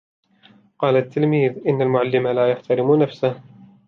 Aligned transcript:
قال 0.79 0.95
التلميذ: 0.97 1.67
إن 1.67 1.81
المعلم 1.81 2.27
لا 2.27 2.47
يحترم 2.51 2.95
نفسه 2.95 3.41